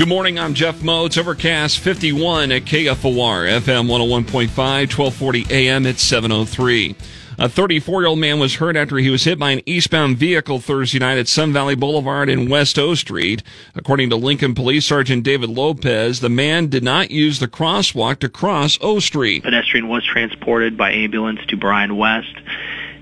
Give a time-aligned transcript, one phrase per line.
[0.00, 0.38] Good morning.
[0.38, 1.08] I'm Jeff Motz.
[1.08, 6.96] It's overcast 51 at KFOR, FM 101.5, 1240 AM at 703.
[7.38, 10.58] A 34 year old man was hurt after he was hit by an eastbound vehicle
[10.58, 13.42] Thursday night at Sun Valley Boulevard and West O Street.
[13.74, 18.30] According to Lincoln Police Sergeant David Lopez, the man did not use the crosswalk to
[18.30, 19.42] cross O Street.
[19.42, 22.34] Pedestrian was transported by ambulance to Bryan West.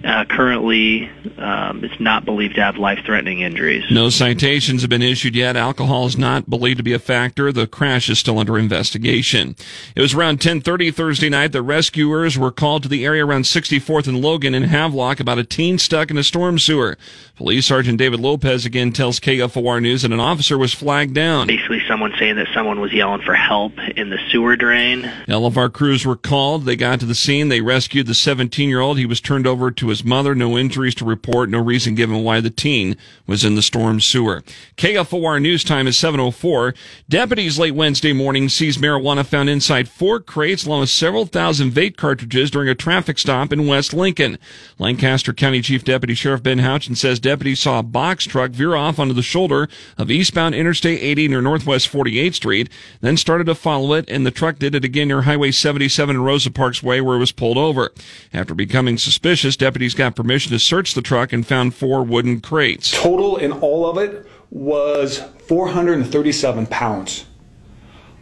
[0.05, 3.85] Uh, currently, um, it's not believed to have life-threatening injuries.
[3.91, 5.57] No citations have been issued yet.
[5.57, 7.50] Alcohol is not believed to be a factor.
[7.50, 9.57] The crash is still under investigation.
[9.96, 14.07] It was around 10:30 Thursday night that rescuers were called to the area around 64th
[14.07, 16.96] and Logan in Havelock about a teen stuck in a storm sewer.
[17.36, 21.49] Police Sergeant David Lopez again tells KFOR News that an officer was flagged down.
[21.49, 25.11] Basically, someone saying that someone was yelling for help in the sewer drain.
[25.29, 26.64] All of our crews were called.
[26.64, 27.48] They got to the scene.
[27.48, 28.98] They rescued the 17-year-old.
[28.98, 30.32] He was turned over to his mother.
[30.36, 31.50] No injuries to report.
[31.50, 34.44] No reason given why the teen was in the storm sewer.
[34.77, 36.72] KFOR news time is 704.
[37.08, 41.96] Deputies late Wednesday morning seized marijuana found inside four crates along with several thousand vape
[41.96, 44.38] cartridges during a traffic stop in West Lincoln.
[44.78, 49.00] Lancaster County Chief Deputy Sheriff Ben Houchin says deputies saw a box truck veer off
[49.00, 52.69] onto the shoulder of eastbound Interstate 80 near Northwest 48th Street,
[53.00, 56.25] then started to follow it, and the truck did it again near Highway 77 and
[56.25, 57.92] Rosa Parks Way where it was pulled over.
[58.33, 62.91] After becoming suspicious, deputies got permission to search the truck and found four wooden crates.
[62.91, 67.27] Total in all of it was 437 pounds.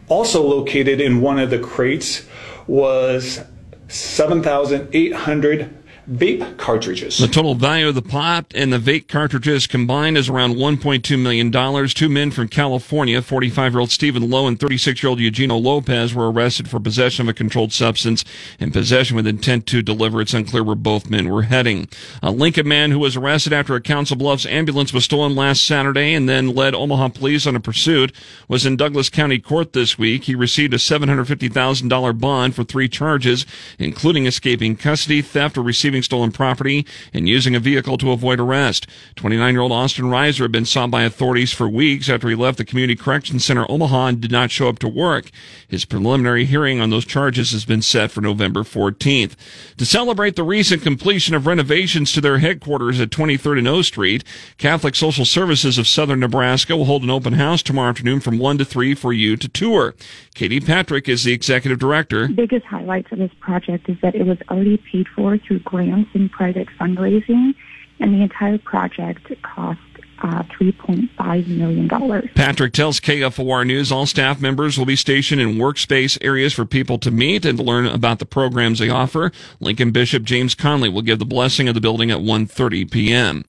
[0.09, 2.25] Also located in one of the crates
[2.65, 3.41] was
[3.87, 5.73] 7,800
[6.09, 7.17] vape cartridges.
[7.17, 11.87] The total value of the pot and the vape cartridges combined is around $1.2 million.
[11.89, 16.13] Two men from California, 45 year old Stephen Lowe and 36 year old Eugenio Lopez,
[16.13, 18.23] were arrested for possession of a controlled substance
[18.59, 20.21] and possession with intent to deliver.
[20.21, 21.89] It's unclear where both men were heading.
[22.23, 26.13] A Lincoln man who was arrested after a Council Bluffs ambulance was stolen last Saturday
[26.13, 28.13] and then led Omaha police on a pursuit
[28.47, 30.23] was in Douglas County Court this week.
[30.23, 33.45] He received a $750,000 bond for three charges,
[33.77, 38.87] including escaping custody, theft, or receiving stolen property and using a vehicle to avoid arrest.
[39.15, 42.57] 29 year old Austin Reiser had been sought by authorities for weeks after he left
[42.57, 45.31] the Community Correction Center Omaha and did not show up to work.
[45.67, 49.35] His preliminary hearing on those charges has been set for November 14th.
[49.77, 54.23] To celebrate the recent completion of renovations to their headquarters at 23rd and O Street,
[54.57, 58.57] Catholic Social Services of Southern Nebraska will hold an open house tomorrow afternoon from 1
[58.59, 59.95] to 3 for you to tour.
[60.35, 62.27] Katie Patrick is the executive director.
[62.27, 65.86] The biggest highlights of this project is that it was already paid for through grants
[65.91, 67.53] and private fundraising,
[67.99, 69.79] and the entire project cost
[70.19, 71.87] uh, $3.5 million.
[72.33, 76.97] Patrick tells KFOR News all staff members will be stationed in workspace areas for people
[76.99, 79.31] to meet and learn about the programs they offer.
[79.59, 83.45] Lincoln Bishop James Conley will give the blessing of the building at 1.30 p.m.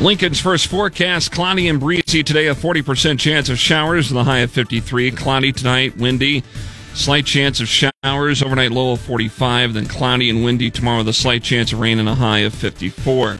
[0.00, 4.50] Lincoln's first forecast cloudy and breezy today, a 40% chance of showers the high of
[4.50, 5.12] 53.
[5.12, 6.42] Cloudy tonight, windy.
[6.94, 11.12] Slight chance of showers, overnight low of 45, then cloudy and windy tomorrow with a
[11.12, 13.38] slight chance of rain and a high of 54.